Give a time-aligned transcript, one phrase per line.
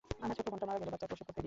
[0.23, 1.39] আমার ছোট্ট বোনটা মারা গেল বাচ্চা প্রসব করতে গিয়ে।